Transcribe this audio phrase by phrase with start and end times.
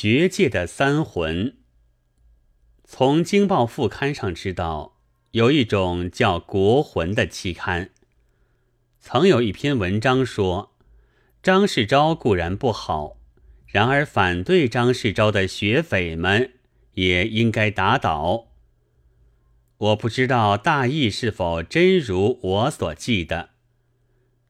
[0.00, 1.56] 学界的三魂。
[2.84, 4.96] 从《京报》副刊上知道，
[5.32, 7.90] 有一种叫“国魂”的期刊。
[9.00, 10.76] 曾有一篇文章说，
[11.42, 13.16] 张世钊固然不好，
[13.66, 16.52] 然而反对张世钊的学匪们
[16.92, 18.52] 也应该打倒。
[19.78, 23.50] 我不知道大意是否真如我所记的，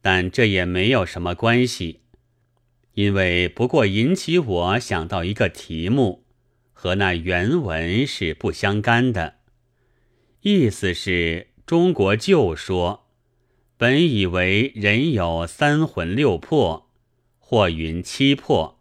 [0.00, 2.01] 但这也没有什么关系。
[2.94, 6.24] 因为不过引起我想到一个题目，
[6.72, 9.36] 和那原文是不相干的。
[10.42, 13.08] 意思是中国旧说，
[13.76, 16.90] 本以为人有三魂六魄，
[17.38, 18.80] 或云七魄，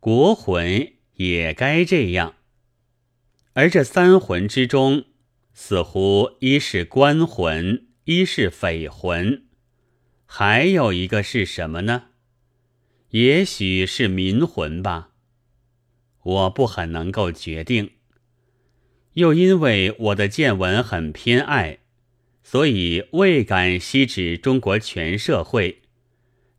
[0.00, 2.34] 国魂也该这样。
[3.52, 5.04] 而这三魂之中，
[5.52, 9.44] 似乎一是官魂，一是匪魂，
[10.26, 12.06] 还有一个是什么呢？
[13.14, 15.10] 也许是民魂吧，
[16.24, 17.92] 我不很能够决定。
[19.12, 21.78] 又因为我的见闻很偏爱，
[22.42, 25.82] 所以未敢悉指中国全社会，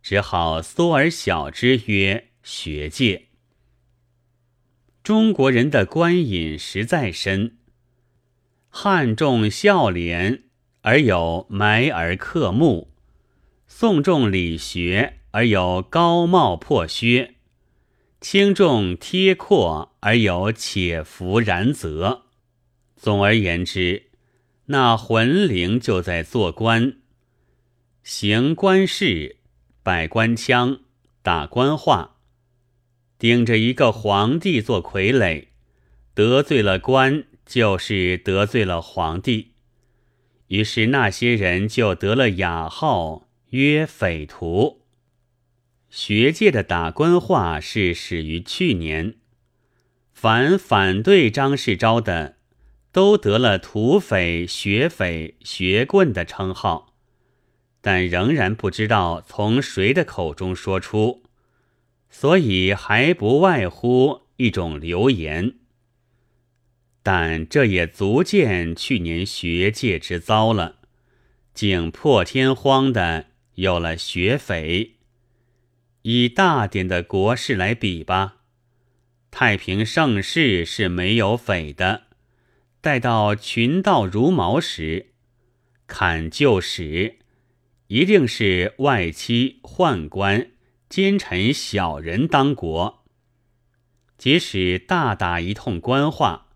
[0.01, 3.25] 只好缩而小之曰学界。
[5.03, 7.57] 中国人的官瘾实在深，
[8.69, 10.43] 汉重孝廉
[10.83, 12.93] 而有埋而克木，
[13.67, 15.19] 宋重理学。
[15.35, 17.35] 而有高帽破靴，
[18.21, 22.21] 轻重贴阔而有且服然则。
[22.95, 24.03] 总而言之，
[24.67, 26.99] 那魂灵就在做官，
[28.01, 29.35] 行官事，
[29.83, 30.79] 摆官腔，
[31.21, 32.15] 打官话，
[33.19, 35.47] 盯着一个皇帝做傀儡，
[36.13, 39.51] 得罪了官，就是得罪了皇帝。
[40.47, 44.84] 于是那些人就得了雅号，曰匪徒。
[45.89, 49.15] 学界的打官话是始于去年，
[50.13, 52.37] 凡反对张世钊的，
[52.91, 56.93] 都得了土匪、学匪、学棍的称号，
[57.81, 61.23] 但仍然不知道从谁的口中说出，
[62.09, 65.55] 所以还不外乎一种流言。
[67.03, 70.79] 但这也足见去年学界之糟了，
[71.53, 74.94] 竟破天荒的有了学匪。
[76.07, 78.35] 以大点的国事来比吧，
[79.31, 82.03] 太平盛世是没有匪的。
[82.79, 85.13] 待到群盗如毛时，
[85.87, 87.15] 砍旧史，
[87.87, 90.51] 一定是外戚、宦官、
[90.87, 93.03] 奸臣、小人当国。
[94.15, 96.49] 即使大打一通官话，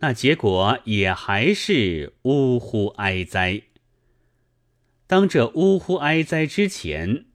[0.00, 3.62] 那结果也还是呜呼哀哉。
[5.06, 7.25] 当这呜呼哀哉之前。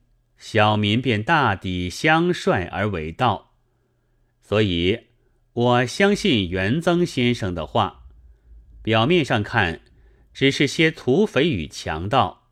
[0.44, 3.52] 小民便大抵相率而为道，
[4.42, 4.98] 所以
[5.52, 8.08] 我相信元曾先生的话。
[8.82, 9.82] 表面上看，
[10.34, 12.48] 只是些土匪与强盗，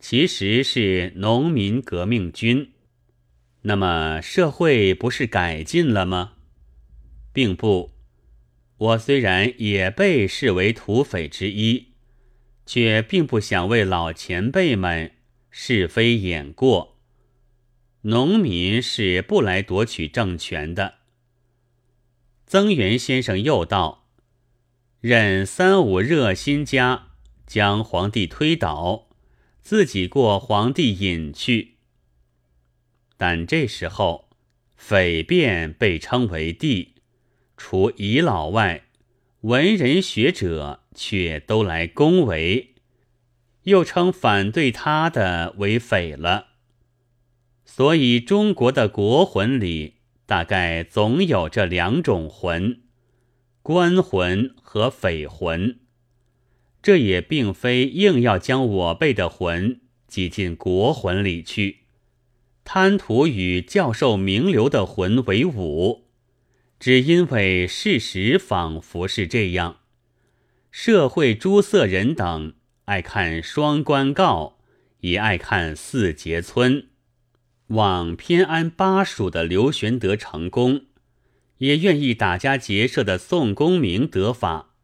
[0.00, 2.72] 其实是农民革命军。
[3.64, 6.32] 那么社会不是改进了吗？
[7.34, 7.92] 并不。
[8.78, 11.88] 我虽然也被视为土匪之一，
[12.64, 15.12] 却并不想为老前辈们
[15.50, 16.95] 是非掩过。
[18.08, 20.94] 农民是不来夺取政权的。
[22.46, 24.06] 曾元先生又道
[25.02, 27.08] ：“任三五热心家
[27.48, 29.08] 将皇帝推倒，
[29.60, 31.78] 自己过皇帝瘾去。
[33.16, 34.28] 但这时候，
[34.76, 36.94] 匪变被称为帝，
[37.56, 38.84] 除遗老外，
[39.40, 42.76] 文人学者却都来恭维，
[43.64, 46.45] 又称反对他的为匪了。”
[47.66, 52.80] 所以，中国的国魂里大概总有这两种魂：
[53.60, 55.80] 官魂和匪魂。
[56.80, 61.80] 这也并非硬要将我辈的魂挤进国魂里去，
[62.64, 66.04] 贪图与教授名流的魂为伍，
[66.78, 69.80] 只因为事实仿佛是这样。
[70.70, 72.54] 社会诸色人等
[72.84, 74.58] 爱看双关告，
[75.00, 76.86] 也爱看四节村。
[77.68, 80.86] 望偏安巴蜀的刘玄德成功，
[81.58, 84.74] 也愿意打家劫舍的宋公明得法。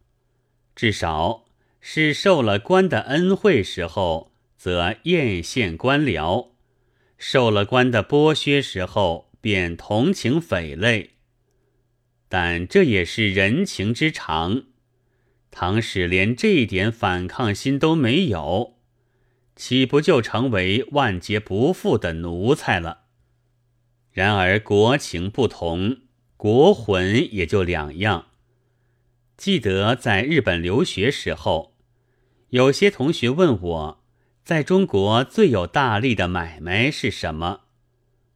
[0.74, 1.44] 至少
[1.80, 6.48] 是受了官的恩惠时候，则艳羡官僚；
[7.16, 11.10] 受了官的剥削时候，便同情匪类。
[12.28, 14.64] 但这也是人情之常。
[15.50, 18.78] 唐使连这一点反抗心都没有。
[19.54, 23.02] 岂不就成为万劫不复的奴才了？
[24.10, 25.98] 然而国情不同，
[26.36, 28.26] 国魂也就两样。
[29.36, 31.74] 记得在日本留学时候，
[32.50, 34.04] 有些同学问我，
[34.44, 37.62] 在中国最有大利的买卖是什么？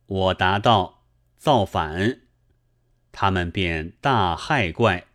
[0.06, 1.04] 我答道：
[1.36, 2.20] 造反。
[3.12, 5.06] 他们便大骇怪。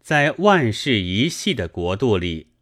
[0.00, 2.53] 在万世一系的国度里，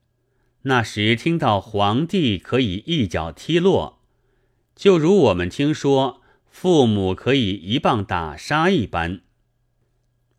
[0.62, 4.00] 那时听到皇帝可以一脚踢落，
[4.76, 9.22] 就如我们听说父母可以一棒打杀一般。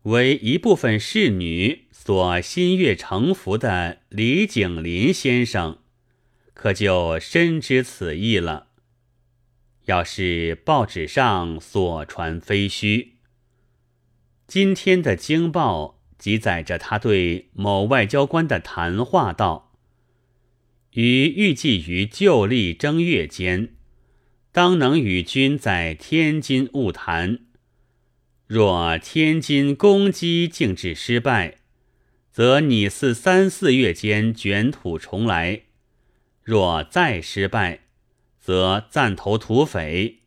[0.04, 5.78] 为一部分侍女所心悦诚服的李景林先生，
[6.52, 8.68] 可就深知此意了。
[9.86, 13.16] 要是报纸上所传非虚，
[14.46, 19.73] 今天的京报记载着他对某外交官的谈话道
[20.94, 23.74] ：“于预计于旧历正月间，
[24.50, 27.40] 当能与君在天津晤谈。”
[28.46, 31.58] 若天津攻击竟至失败，
[32.30, 35.62] 则拟似三四月间卷土重来；
[36.42, 37.80] 若再失败，
[38.38, 40.20] 则暂投土匪，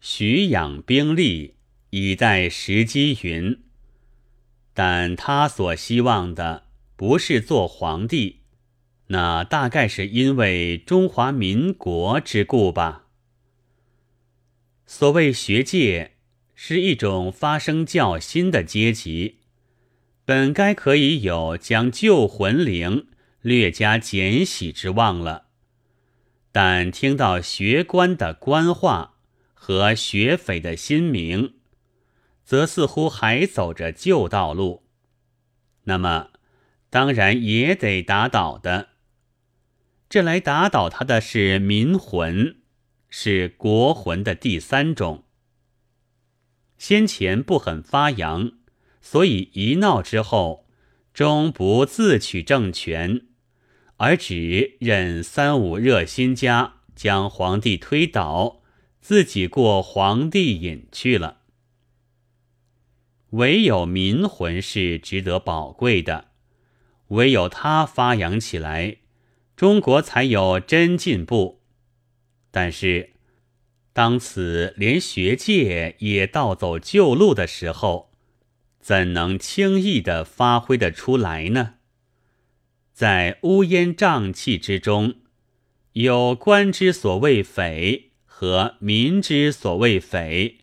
[0.00, 1.54] 徐养兵力，
[1.90, 3.16] 以待时机。
[3.22, 3.60] 云。
[4.72, 6.64] 但他所希望的
[6.96, 8.39] 不是做皇帝，
[9.10, 13.06] 那大概是因为中华民国之故吧。
[14.86, 16.16] 所谓学界。
[16.62, 19.38] 是一种发生较新的阶级，
[20.26, 23.06] 本该可以有将旧魂灵
[23.40, 25.46] 略加减洗之望了，
[26.52, 29.14] 但听到学官的官话
[29.54, 31.54] 和学匪的新名，
[32.44, 34.82] 则似乎还走着旧道路。
[35.84, 36.28] 那么，
[36.90, 38.88] 当然也得打倒的。
[40.10, 42.56] 这来打倒他的是民魂，
[43.08, 45.22] 是国魂的第三种。
[46.76, 48.50] 先前不很发扬，
[49.00, 50.66] 所以一闹之后，
[51.14, 53.28] 终不自取政权，
[53.98, 58.62] 而只任三五热心家将皇帝推倒，
[59.00, 61.42] 自己过皇帝瘾去了。
[63.30, 66.30] 唯有民魂是值得宝贵的，
[67.08, 68.96] 唯有它发扬起来，
[69.60, 71.60] 中国才有真进步。
[72.50, 73.10] 但是。
[73.92, 78.10] 当此连学界也倒走旧路的时候，
[78.80, 81.74] 怎能轻易的发挥得出来呢？
[82.94, 85.16] 在乌烟瘴气之中，
[85.92, 90.58] 有官之所谓匪和民之所谓匪，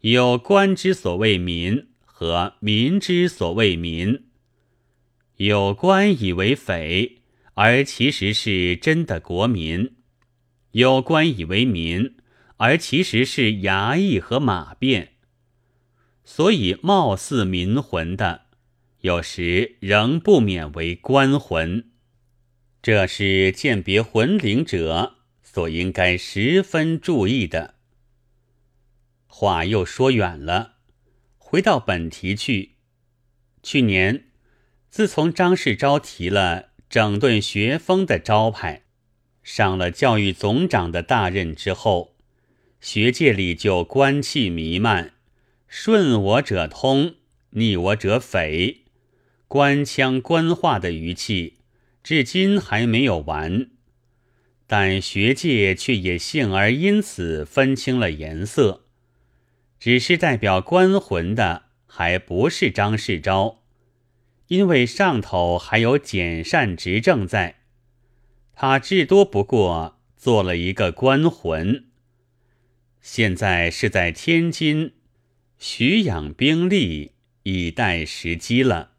[0.00, 4.24] 有官之所谓民和民之所谓民。
[5.36, 7.21] 有官以为匪，
[7.54, 9.92] 而其实是真的国民；
[10.72, 12.16] 有官以为民。
[12.58, 15.14] 而其实是衙役和马便，
[16.24, 18.42] 所以貌似民魂的，
[19.00, 21.90] 有时仍不免为官魂。
[22.80, 27.74] 这是鉴别魂灵者所应该十分注意的。
[29.26, 30.74] 话又说远了，
[31.38, 32.76] 回到本题去。
[33.60, 34.26] 去年，
[34.88, 38.82] 自从张世钊提了整顿学风的招牌，
[39.42, 42.14] 上了教育总长的大任之后。
[42.82, 45.14] 学界里就官气弥漫，
[45.66, 47.14] 顺我者通，
[47.52, 48.82] 逆我者匪，
[49.48, 51.56] 官腔官话的余气，
[52.02, 53.70] 至今还没有完。
[54.66, 58.84] 但学界却也幸而因此分清了颜色，
[59.80, 63.60] 只是代表官魂的还不是张世钊，
[64.52, 67.60] 因为上头还有简善执政在，
[68.52, 71.86] 他至多不过做了一个官魂。
[73.00, 74.92] 现在是在天津，
[75.56, 77.12] 徐养兵力
[77.44, 78.90] 以待时机了。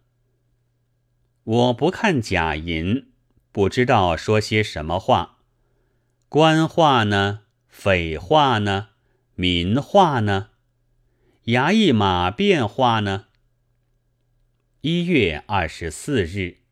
[1.43, 3.09] 我不看假银，
[3.51, 5.37] 不知道说些什么话，
[6.29, 8.87] 官话呢，匪话呢，
[9.35, 10.49] 民话呢，
[11.45, 13.25] 衙役马变话呢。
[14.85, 16.62] 一月二十四日。